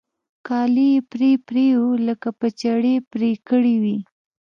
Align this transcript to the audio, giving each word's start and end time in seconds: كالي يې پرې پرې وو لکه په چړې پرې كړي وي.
كالي 0.47 0.87
يې 0.95 0.99
پرې 1.11 1.31
پرې 1.47 1.65
وو 1.79 1.89
لکه 2.07 2.29
په 2.39 2.47
چړې 2.61 2.93
پرې 3.11 3.31
كړي 3.47 3.75
وي. 3.83 3.97